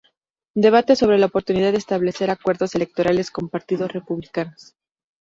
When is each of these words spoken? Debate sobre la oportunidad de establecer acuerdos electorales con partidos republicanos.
Debate 0.55 0.95
sobre 0.95 1.19
la 1.19 1.27
oportunidad 1.27 1.73
de 1.73 1.77
establecer 1.77 2.31
acuerdos 2.31 2.73
electorales 2.73 3.29
con 3.29 3.49
partidos 3.49 3.93
republicanos. 3.93 4.73